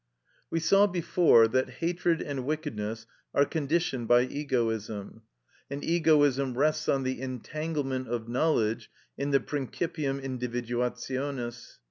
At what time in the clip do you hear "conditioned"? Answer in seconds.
3.45-4.07